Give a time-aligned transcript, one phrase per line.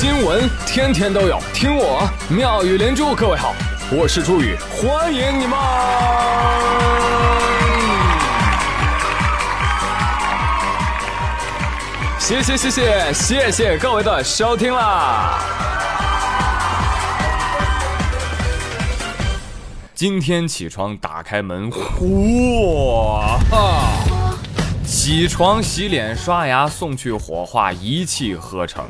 [0.00, 3.16] 新闻天天都有，听我妙语连珠。
[3.16, 3.52] 各位好，
[3.90, 5.58] 我是朱宇，欢迎你们！
[12.16, 15.40] 谢谢谢谢谢谢各位的收听啦！
[19.96, 24.07] 今天起床打开门，哇哈！
[25.08, 28.84] 起床、洗脸、刷牙，送去火化，一气呵成。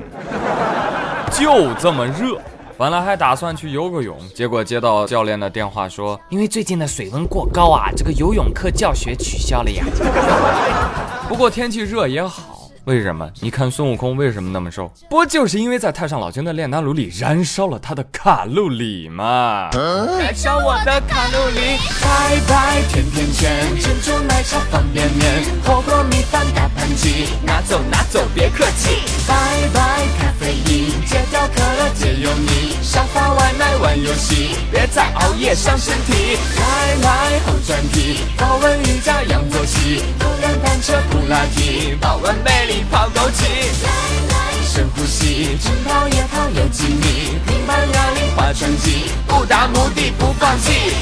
[1.31, 2.41] 就这么热，
[2.77, 9.85] 本来还打算去游个泳，结果接到教练的电话说，因为最近的水温过高啊，这个游泳课教学取消了呀。
[11.29, 12.58] 不过天气热也好。
[12.89, 13.31] 为什么？
[13.41, 14.91] 你看孙悟空为什么那么瘦？
[15.11, 19.69] 不就是因为在太上老君的炼丹炉里燃烧了他的卡路里吗？
[20.19, 30.89] 燃烧我的卡路里，拜拜甜甜圈，珍珠奶茶方便面，火锅米饭大盘鸡，拿走拿走别客气，拜拜咖啡因，
[31.39, 42.85] 戒掉可乐解油腻，沙发外卖玩游戏，别再熬夜伤身体，来来后转体，高温瑜伽仰坐起，动感单车普拉提，保温杯里。
[42.91, 43.45] 泡枸杞，
[43.85, 43.89] 来
[44.31, 50.97] 来深呼吸，晨跑夜跑有几米，平板哑铃划船机，不达目的不放弃。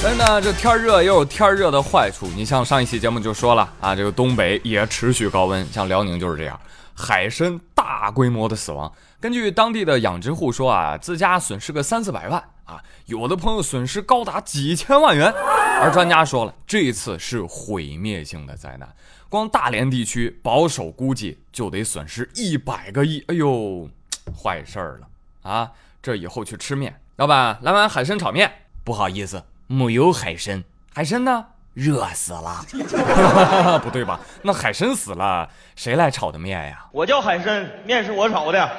[0.00, 2.30] 真的，这天热又有天热的坏处。
[2.36, 6.60] 你像上一期节目就说了啊，这个东北也持续高温，像辽宁就是这样，
[6.94, 8.92] 海参大规模的死亡。
[9.20, 15.32] 根据当地的养殖户说啊，自家损失个三四百万啊，有的朋友损失高达几千万元。
[15.80, 18.88] 而专家说了，这次是毁灭性的灾难，
[19.28, 23.24] 光大连地区保守估计就得损失一百个亿。
[23.28, 23.90] 哎呦，
[24.36, 25.72] 坏事儿了啊！
[26.00, 28.52] 这以后去吃面，老板来碗海参炒面。
[28.84, 30.62] 不好意思，没有海参。
[30.92, 31.46] 海参呢？
[31.74, 32.64] 热死了，
[33.82, 34.18] 不对吧？
[34.42, 36.86] 那海参死了，谁来炒的面呀？
[36.92, 38.58] 我叫海参，面是我炒的。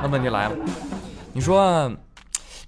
[0.00, 0.52] 那问题来了，
[1.32, 1.90] 你说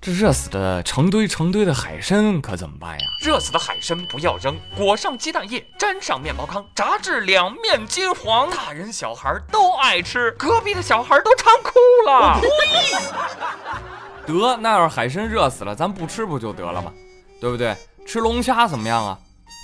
[0.00, 3.06] 这热死的成堆成堆的海参可怎么办呀？
[3.24, 11.70] 热死的海参不要扔，裹上鸡蛋液，沾上面包糠，炸至两面金黄，大人小孩都爱吃，隔壁的小孩都馋哭
[12.06, 12.40] 了。
[14.26, 16.92] 得，那要是海参热死了，咱不吃不就得了吗？
[17.44, 17.76] 对不对？
[18.06, 19.18] 吃龙虾怎么样啊？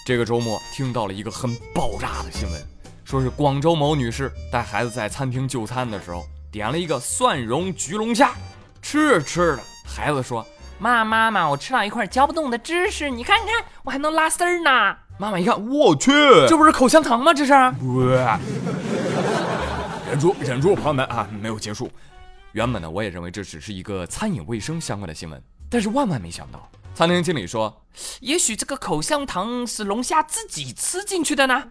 [0.04, 2.62] 这个周末听到了一个很爆炸的新闻，
[3.06, 8.34] 说是广州某女士带孩子在餐厅就餐的时候，点了一个蒜蓉焗龙虾，
[8.82, 10.46] 吃着吃着，孩子说
[10.78, 16.12] ：“妈妈妈，我吃到一块嚼不动的芝士，你看看，我还能拉丝儿呢。”妈妈一看，我去，
[16.47, 17.32] 这不是口香糖吗？
[17.32, 17.52] 这是。
[20.06, 21.91] 忍住，忍住，朋友们啊，没有结束。
[22.52, 26.70] 原本呢，我也认为这只是一个餐饮卫生相关的新闻，但是万万没想到。
[26.94, 27.82] 餐厅经理说
[28.20, 31.64] ：“也许这个口香糖是龙虾自己吃进去的呢。”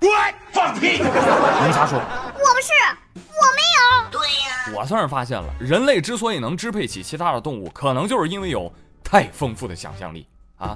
[0.51, 0.97] 放屁！
[0.97, 1.99] 龙虾说
[2.33, 2.73] ：“我不是，
[3.15, 10.25] 我没有。”对呀，我算是发现了，人类之所以能支配起其他的动物，可能就是因为有太丰富的想象力
[10.57, 10.75] 啊。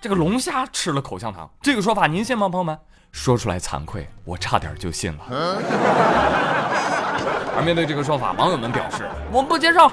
[0.00, 2.76] 这个龙虾吃了口香糖，这个说法您信吗，朋友们？
[3.12, 5.24] 说出来惭愧，我差点就信了。
[7.54, 9.92] 而面对这个说法，网友们表示：“我们不接受，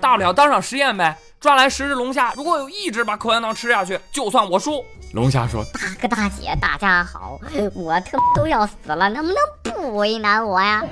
[0.00, 4.84] 大不了当场实验呗。”抓来十只龙虾，如果有一只把口香糖吃下去，就算我输。
[5.12, 7.38] 龙虾说：“大哥大姐，大家好，
[7.74, 10.82] 我他都要死了，能不能不为难我呀？”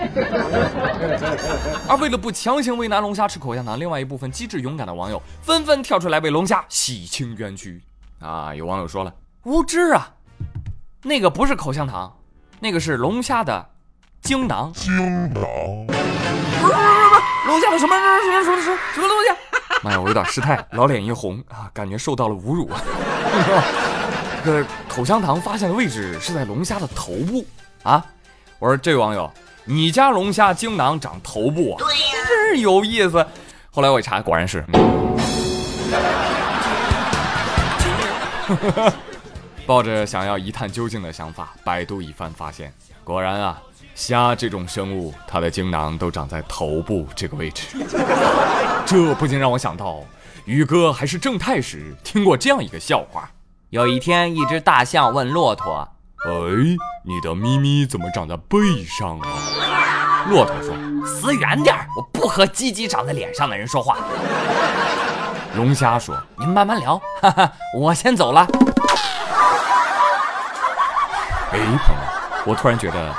[1.89, 7.83] 而为了不强行为难龙虾吃口香糖，另外一部分机智勇敢的网友纷纷跳出来为龙虾洗清冤屈。
[8.21, 10.15] 啊，有网友说了：“无知啊，
[11.03, 12.17] 那个不是口香糖，
[12.61, 13.69] 那个是龙虾的
[14.23, 14.95] 精囊。”精
[15.35, 15.43] 囊？
[15.89, 19.31] 不是不是不是，龙虾的什么什么什么什么什么东西？
[19.87, 22.83] 妈呀，我有点失态，老脸一红啊，感觉受到了侮辱啊！
[24.45, 27.47] 这个口香糖发现的位置是在龙虾的头部
[27.85, 28.05] 啊！
[28.59, 29.31] 我说这位网友，
[29.65, 31.79] 你家龙虾精囊长头部啊？
[31.79, 33.25] 对呀，真是有意思。
[33.71, 34.65] 后来我一查，果然是。
[39.67, 43.63] 抱着想要一探究竟的想法，百度一番发现，果然啊。
[43.97, 47.63] 虾这种生物，它的精囊都长在头部这个位置，
[48.85, 50.01] 这不禁让我想到，
[50.45, 53.31] 宇哥还是正太时听过这样一个笑话：
[53.71, 55.89] 有一天，一只大象问骆驼
[56.29, 56.31] ：“哎，
[57.07, 59.29] 你的咪咪怎么长在背上啊？”
[60.29, 60.75] 骆驼说
[61.09, 63.97] ：“死远点儿，我不和鸡鸡长在脸上的人说话。”
[65.57, 68.47] 龙虾说：“您慢慢聊，哈哈，我先走了。
[71.51, 72.03] ”哎，朋友，
[72.45, 73.15] 我突然觉得。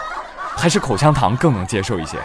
[0.58, 2.18] 还是口香糖更能接受一些。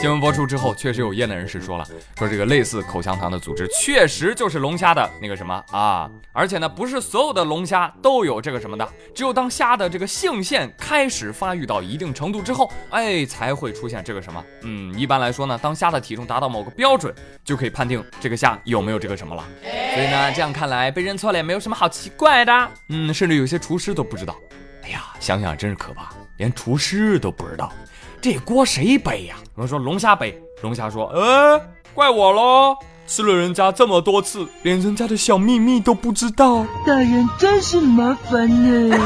[0.00, 1.86] 新闻播出之后，确实有业内人士说了，
[2.18, 14.42] 说这个类似口香糖的组织确实就是龙虾的那个什么啊，而且呢，不是所有的龙虾都有这个什么的，只有当虾的这个性腺开始发育到一定程度之后，哎，才会出现这个什么。
[14.62, 17.14] 嗯，一般来说呢，当虾的体重达到某个标准，
[17.44, 19.44] 就可以判定这个虾有没有这个什么了。
[19.94, 22.68] 所以呢，这样看来被认错了也没有什么好奇怪的。
[22.88, 24.34] 嗯，甚至有些厨师都不知道。
[24.82, 26.10] 哎呀，想想真是可怕，
[26.40, 27.70] 连厨师都不知道。
[28.18, 29.36] 这锅谁背呀？
[29.54, 31.60] 我说龙虾背，龙虾说，呃，
[31.92, 32.74] 怪我喽，
[33.06, 36.64] 吃了人家这么多次，连人家的小秘密都不知道。
[36.86, 38.98] 大人真是麻烦呢。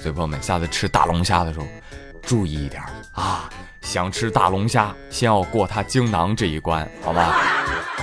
[0.00, 1.66] 所以朋友们，下次吃大龙虾的时候，
[2.22, 2.82] 注意一点
[3.12, 3.48] 啊！
[3.82, 7.34] 想吃大龙虾，先要过它精囊这一关，好吗？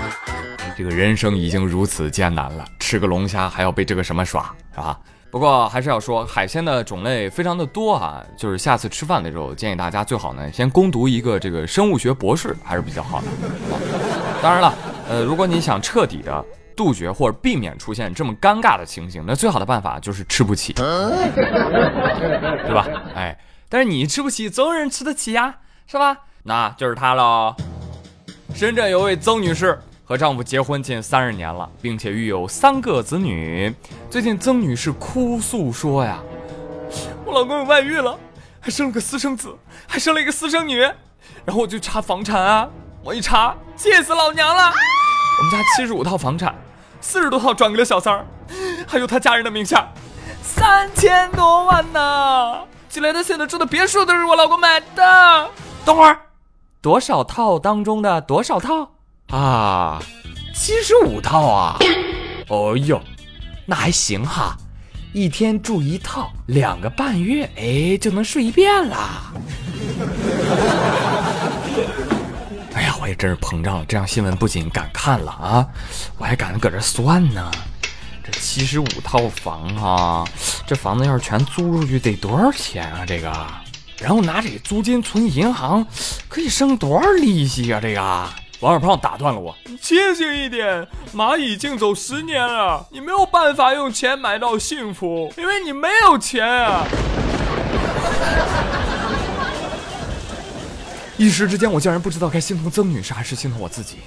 [0.78, 4.98] 这个人生已经如此艰难了，吃个龙虾还要被这个什么耍，是吧？
[5.38, 13.28] 不过还是要说，海鲜的种类非常的多啊，就是下次吃饭的时候，建议大家最好呢先攻读一个这个生物学博士，还是比较好的。
[14.42, 14.74] 当然了，
[15.08, 16.44] 呃，如果你想彻底的
[16.76, 20.84] 杜绝或者避免出现这么尴尬的情形，那最好的办法就是吃不起，对
[22.74, 22.88] 吧？
[23.14, 23.38] 哎，
[23.70, 25.54] 但是你吃不起，总有人吃得起呀，
[25.86, 26.18] 是吧？
[26.42, 27.54] 那就是他喽。
[28.56, 29.78] 深圳有位曾女士。
[30.08, 33.76] 和丈夫结婚近三十年了，并且育有三个子女。
[34.10, 36.20] 最近，曾女士哭诉说呀
[37.28, 38.18] ：“我老公有外遇了，
[38.62, 39.54] 还生了个私生子，
[39.86, 40.80] 还生了一个私生女。
[41.44, 42.70] 然后我就查房产啊，
[43.04, 44.72] 我一查，气死老娘了！
[45.40, 46.56] 我们家七十五套房产，
[47.02, 48.26] 四十多套转给了小三儿，
[48.88, 49.90] 还有他家人的名下，
[50.42, 52.66] 三千多万呢！
[52.88, 55.52] 进来的现在住的别墅都是我老公买的。
[55.84, 56.18] 等会儿，
[56.82, 58.92] 多少套当中的多少套？”
[59.30, 60.02] 啊，
[60.56, 61.80] 七十五套啊！
[62.48, 63.02] 哦呦，
[63.66, 64.56] 那还行哈，
[65.12, 69.34] 一天住一套，两个半月，哎，就能睡一遍啦。
[72.74, 75.68] 哎呀，我也真是膨胀了，这样新闻不仅敢看了啊，
[76.18, 77.52] 我还敢搁这算呢。
[78.24, 80.26] 这七十五套房啊，
[80.66, 83.06] 这房子要是全租出去得多少钱啊？
[83.06, 83.30] 这个，
[84.00, 85.86] 然后拿这个租金存银行，
[86.30, 87.82] 可以生多少利息啊？
[87.82, 88.30] 这个。
[88.60, 96.84] 王二胖打断了我：“清醒一点，蚂蚁竞走十年了，你没有办法用钱买到幸福，因为你没有钱啊！”
[101.18, 103.98] 一时之间，我竟然不知道该心疼曾女士还是心疼我自己。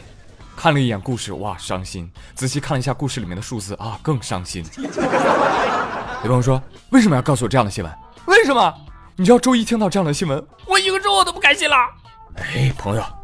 [0.56, 4.64] 看了一眼故事，哇，伤心；仔细看了一下故事里面的数字，啊，更伤心。
[4.76, 6.61] 有朋友说
[6.91, 7.93] ：“为什么要告诉我这样的新闻？
[8.26, 8.75] 为什么？
[9.14, 11.76] 你知道周一听到这样的新闻，我一个周我都不开心了。”
[12.35, 13.19] 哎，朋友。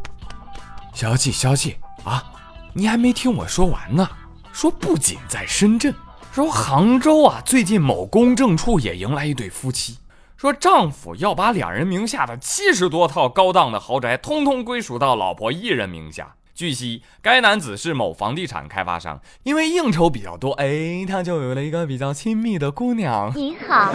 [0.97, 2.25] 消气消气啊！
[2.73, 4.09] 你还没听我说完呢。
[4.51, 5.95] 说不仅在深圳，
[6.33, 9.99] 说杭州啊，最近某公证处也迎来一对夫妻，
[10.39, 16.37] 说丈夫要把两人名下的七十多套高档的豪宅通通归属到老婆一人名下。
[16.55, 23.31] 据悉，该男子是某房地产开发商，因为应酬比较多，哎，他就有了一个比较亲密的姑娘。
[23.37, 23.93] 你好。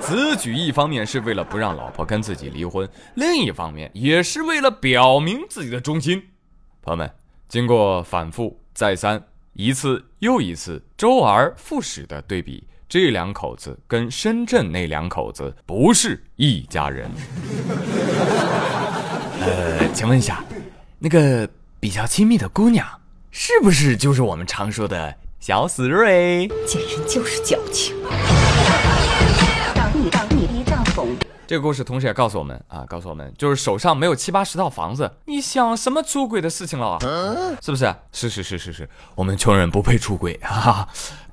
[0.00, 6.20] 此举一方面是为了不让老婆跟自己离婚，另一方面也是为了表明自己的忠心。
[6.82, 7.10] 朋友们，
[7.48, 17.08] 经过反复再三、一次又一次、周而复始的对比，这两口子跟深圳那两口子不是一家人。
[19.42, 20.44] 呃，请问一下，
[20.98, 21.48] 那个
[21.78, 22.86] 比较亲密的姑娘，
[23.30, 26.48] 是不是就是我们常说的小死瑞？
[26.66, 27.94] 简直就是矫情。
[31.46, 36.98] 这个故事同时也告诉我们啊，告诉我们就是手上没有七八十套房子，你想什么出轨的事情了？
[37.60, 37.92] 是不是？
[38.12, 40.86] 是是是是是，我们穷人不配出轨 哈。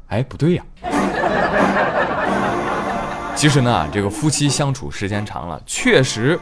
[0.07, 0.63] 哎，不对呀。
[3.35, 6.39] 其实呢，这个夫妻相处时间长了，确实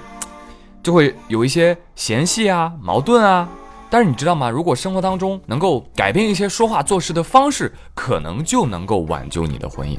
[0.82, 3.50] 就会有一些嫌隙啊、矛盾啊。
[3.90, 4.50] 但是你知道吗？
[4.50, 9.98] 如果生活当中能够改变一些说话做事的方式，可能就能够挽救你的婚姻。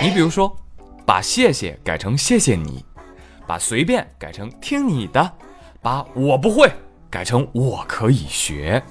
[0.00, 0.56] 你比如说，
[1.04, 2.82] 把谢谢改成谢谢你。
[3.44, 5.32] 把随便改成听你的，
[5.82, 6.72] 把我不会
[7.10, 8.82] 改成我可以学，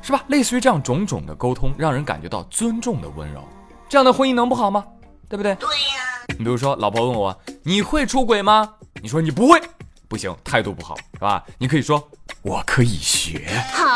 [0.00, 0.24] 是吧？
[0.28, 3.46] 类似于这样种种的沟通，让人感觉到尊重的温柔，
[3.88, 4.84] 这样的婚姻能不好吗？
[5.28, 5.54] 对不对？
[5.56, 6.26] 对呀。
[6.28, 8.74] 你比如说，老婆问我你会出轨吗？
[9.02, 9.60] 你说你不会，
[10.08, 11.44] 不行，态度不好，是吧？
[11.58, 12.08] 你可以说
[12.42, 13.46] 我可以学。
[13.72, 13.86] 好。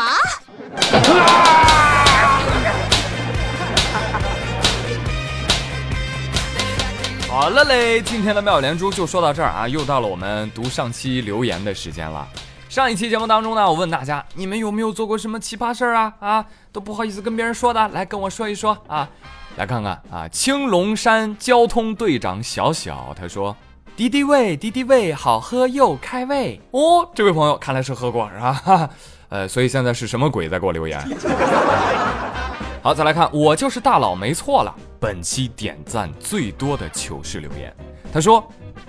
[7.35, 12.25] 好了嘞，今天的妙连珠就说到这儿啊，又到了我们读上期留言的时间了。
[12.69, 16.13] 上一期节目当中呢，我问大家，你们有没有做过什么奇葩事儿啊？
[16.21, 19.09] 啊，都不好意思跟别人说的，来跟我说一说啊。
[19.57, 23.53] 来看看啊，青龙山交通队长小小他说
[23.97, 28.89] ：“敌敌畏，敌敌畏，好喝又开胃。”哦，这位朋友看来是喝过是吧？
[29.27, 31.05] 呃，所以现在是什么鬼在给我留言？
[32.81, 34.73] 好，再来看，我就是大佬，没错了。
[35.05, 37.71] 本期点赞最多的糗事留言，
[38.11, 38.43] 他说：“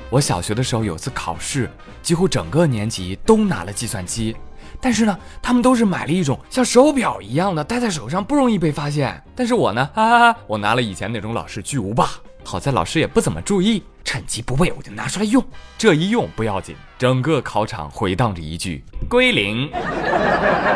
[0.09, 1.71] 我小学的时候有次考试，
[2.01, 4.35] 几乎整个年级都拿了计算机。”
[4.81, 9.23] 但是呢，他们都是买了一种像手表一样的，戴在手上不容易被发现。
[9.35, 12.09] 但是我呢，哈哈哈，我拿了以前那种老式巨无霸，
[12.47, 15.45] 好在老师也不怎么注意，趁机不备我就拿出来用。
[15.77, 19.69] 这一用不要紧，整个考场回荡着一句归零。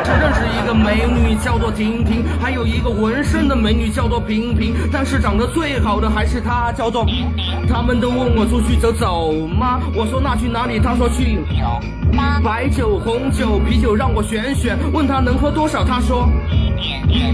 [0.03, 7.07] 只认识一个美女叫做婷婷，还有一个纹身的美女叫做平平，但是长得最好的还是她，叫做。
[7.69, 9.81] 他们都问我出去走走吗？
[9.95, 10.81] 我说那去哪里？
[10.81, 11.39] 他说去。
[12.43, 15.85] 白酒、红酒、啤酒让我选选，问他能喝多少？
[15.85, 16.27] 他说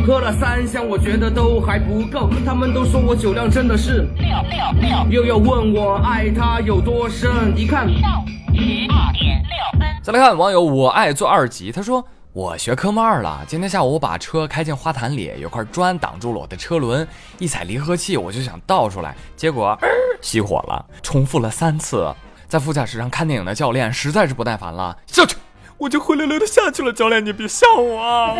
[0.06, 2.30] 喝了三箱，我觉得都还不够。
[2.44, 9.88] 他们都说我酒量真的是六六六，又要问我爱他有多深，一看到底二点六分。
[10.02, 17.06] 再来看网友我爱做二级，他说我学科目二了，今天下午我把车开进花坛里，有块砖挡住了我的车轮，
[17.38, 19.76] 一踩离合器我就想倒出来，结果
[20.22, 22.14] 熄火了，重复了三次。
[22.46, 25.36] 在副驾驶上看电影的教练实在是不耐烦了，下去，
[25.78, 26.92] 我就灰溜溜的下去了。
[26.92, 28.36] 教练，你别吓我啊！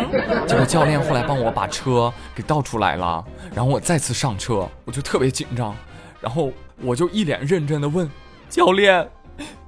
[0.47, 5.75] 结果教练后来帮我把车给倒出来了，然后我再次上车，我就特别紧张，
[6.19, 6.51] 然后
[6.81, 8.09] 我就一脸认真的问
[8.49, 9.09] 教练，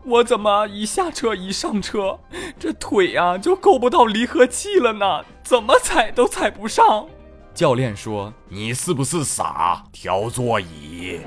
[0.03, 2.19] 我怎么一下车一上车，
[2.57, 5.23] 这腿啊就够不到离合器了呢？
[5.43, 7.07] 怎么踩都踩不上。
[7.59, 9.83] 教练说：“你是不是傻？
[9.91, 11.19] 调座椅。”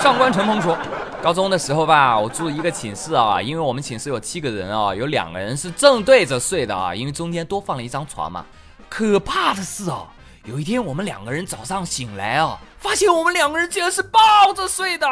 [0.00, 0.74] 上官陈鹏说
[1.22, 8.46] ：“高中的时候吧，我住一个寝室啊，因为我们寝室有七个人啊，有两个人是正对着睡的啊，因为中间多放了一张床嘛。
[8.88, 10.06] 可怕的是啊，
[10.46, 15.06] 有一天我们两个人早上醒来啊，发现我们两个人竟然是抱着睡的。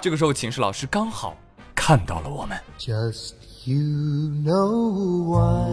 [0.00, 1.36] 这个时候寝室老师刚好
[1.74, 2.58] 看到了我们。
[2.78, 3.34] Just
[3.66, 3.76] you
[4.42, 5.68] know why.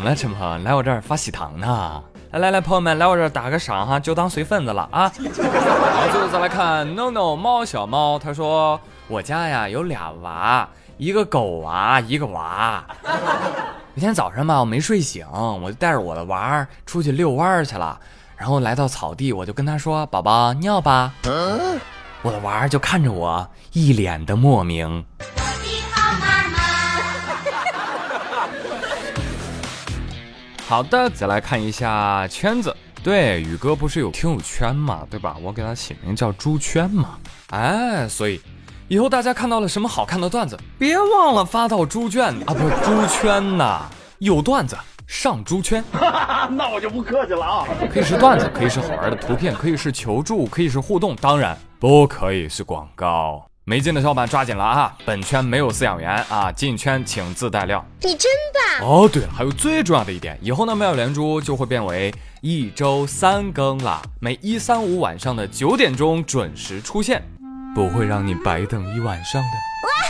[0.00, 0.64] 怎么了，陈鹏？
[0.64, 2.02] 来我这儿发喜糖呢？
[2.30, 5.02] 来来来，朋友们，来我这儿打个赏哈，就当随份子了啊！
[5.10, 10.66] 好，最后再来看 No No 猫小猫，他说我家呀有俩娃，
[10.96, 12.82] 一个狗娃，一个娃。
[13.94, 18.00] 有天早上吧，我没睡醒，我就带着我的娃出去遛弯去了，
[18.38, 21.12] 然后来到草地，我就跟他说：“宝宝尿吧。”
[22.22, 25.04] 我的娃就看着我，一脸的莫名。
[30.70, 32.72] 好的，再来看一下圈子。
[33.02, 35.36] 对，宇哥不是有听友圈嘛，对吧？
[35.42, 37.18] 我给他起名叫猪圈嘛。
[37.48, 38.40] 哎，所以
[38.86, 43.90] 以后大家看到了什么好看的段子，别忘了发到猪圈啊，不是猪圈呐。
[44.20, 45.82] 有段子上猪圈，
[46.54, 47.66] 那我就不客气了啊。
[47.92, 53.44] 可以是段子，可以是好玩的图片，可以是求助，可以是互动，当然不可以是广告。
[53.64, 54.96] 没进的小伙伴抓紧了啊！
[55.04, 57.84] 本圈没有饲养员啊，进圈请自带料。
[58.00, 58.28] 你真
[58.80, 58.88] 棒！
[58.88, 67.22] 哦，对了，还有最重要的一点，以后呢，妙连珠就会变为一周三更了，每一三五晚上的九点钟准时出现，
[67.74, 69.48] 不会让你白等一晚上的。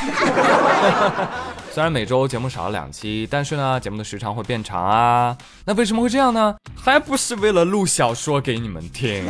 [1.71, 5.37] 虽然每周节目少了两期，但是呢，节目的时长会变长啊。
[5.67, 6.57] 那为什么会这样呢？
[6.75, 9.25] 还不是为了录小说给你们听。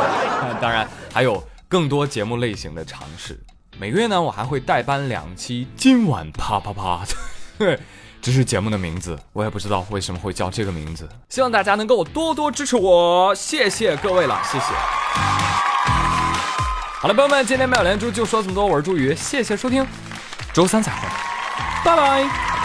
[0.62, 3.38] 当然，还有更多节目类型的尝试。
[3.78, 5.68] 每个月呢，我还会代班两期。
[5.76, 7.04] 今晚啪啪啪，
[7.58, 7.78] 对，
[8.22, 11.06] 这是节目的名字，我也不知道为什么会叫这个名字。
[11.28, 14.64] 希望大家能够多多支持我，谢谢各位了，谢谢。
[16.98, 19.86] 好了，朋友们，今天妙连珠就说这么多，我是朱宇，谢谢收听，
[20.54, 21.08] 周三再会，
[21.84, 22.55] 拜拜。